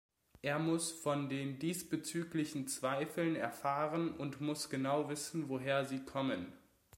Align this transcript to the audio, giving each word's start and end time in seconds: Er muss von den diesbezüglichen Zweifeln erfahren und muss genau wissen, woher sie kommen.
Er 0.41 0.57
muss 0.57 0.91
von 0.91 1.29
den 1.29 1.59
diesbezüglichen 1.59 2.67
Zweifeln 2.67 3.35
erfahren 3.35 4.09
und 4.09 4.41
muss 4.41 4.71
genau 4.71 5.09
wissen, 5.09 5.47
woher 5.47 5.85
sie 5.85 6.03
kommen. 6.03 6.51